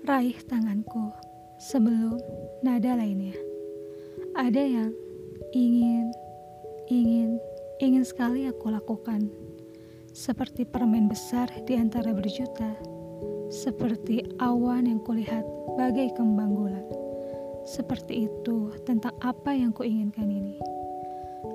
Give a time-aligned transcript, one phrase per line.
[0.00, 1.12] Raih tanganku
[1.60, 2.16] sebelum
[2.64, 3.36] nada lainnya.
[4.32, 4.90] Ada yang
[5.52, 6.08] ingin,
[6.88, 7.36] ingin,
[7.84, 9.28] ingin sekali aku lakukan.
[10.16, 12.72] Seperti permen besar di antara berjuta.
[13.52, 15.44] Seperti awan yang kulihat
[15.76, 16.80] bagai kembang gula.
[17.68, 20.56] Seperti itu tentang apa yang kuinginkan ini.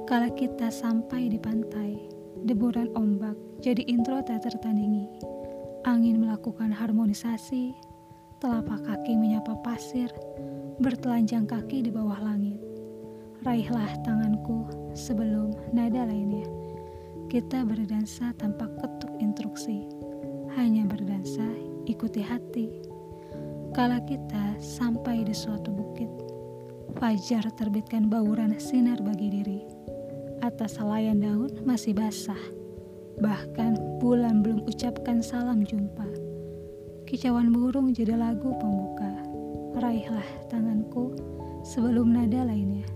[0.05, 1.97] Kala kita sampai di pantai,
[2.45, 3.33] deburan ombak
[3.65, 5.09] jadi intro tak tertandingi.
[5.89, 7.73] Angin melakukan harmonisasi,
[8.45, 10.05] telapak kaki menyapa pasir,
[10.77, 12.61] bertelanjang kaki di bawah langit.
[13.41, 16.45] Raihlah tanganku sebelum nada lainnya.
[17.25, 19.89] Kita berdansa tanpa ketuk instruksi,
[20.53, 21.41] hanya berdansa
[21.89, 22.69] ikuti hati.
[23.73, 26.13] Kala kita sampai di suatu bukit,
[27.01, 29.59] fajar terbitkan bauran sinar bagi diri.
[30.45, 32.37] Atas selayan daun masih basah,
[33.17, 36.24] bahkan bulan belum ucapkan salam jumpa.
[37.05, 39.13] Kicauan burung jadi lagu pembuka.
[39.77, 41.13] Raihlah tanganku
[41.61, 42.89] sebelum nada lainnya.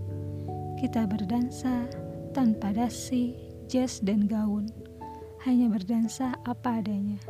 [0.81, 1.85] Kita berdansa
[2.33, 3.37] tanpa dasi,
[3.69, 4.65] jas, dan gaun.
[5.45, 7.21] Hanya berdansa apa adanya.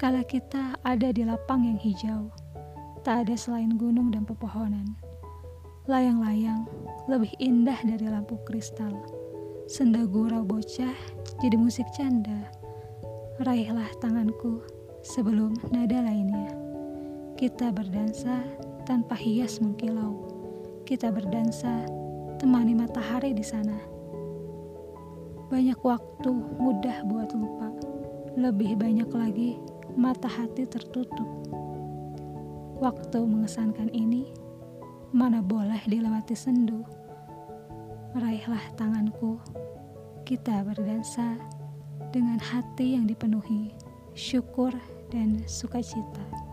[0.00, 2.32] Kala kita ada di lapang yang hijau,
[3.04, 4.96] tak ada selain gunung dan pepohonan.
[5.84, 6.64] Layang-layang
[7.12, 8.96] lebih indah dari lampu kristal.
[9.68, 10.96] Senda gurau bocah
[11.44, 12.48] jadi musik canda.
[13.44, 16.50] Raihlah tanganku sebelum nada lainnya.
[17.38, 18.42] Kita berdansa
[18.82, 20.26] tanpa hias mengkilau.
[20.82, 21.86] Kita berdansa
[22.40, 23.78] temani matahari di sana.
[25.48, 27.70] Banyak waktu mudah buat lupa.
[28.34, 29.50] Lebih banyak lagi
[29.94, 31.28] mata hati tertutup.
[32.78, 34.30] Waktu mengesankan ini
[35.14, 36.82] mana boleh dilewati sendu.
[38.18, 39.38] Raihlah tanganku.
[40.26, 41.38] Kita berdansa
[42.12, 43.87] dengan hati yang dipenuhi
[44.18, 44.74] syukur,
[45.14, 46.47] dan sukacita.